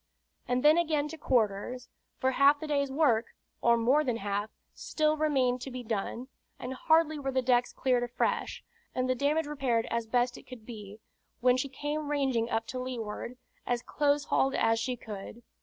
[0.47, 5.15] And then again to quarters; for half the day's work, or more than half, still
[5.15, 6.27] remained to be done;
[6.57, 8.63] and hardly were the decks cleared afresh,
[8.95, 10.99] and the damage repaired as best it could be,
[11.39, 13.37] when she came ranging up to leeward,
[13.67, 15.43] as closehauled as she could.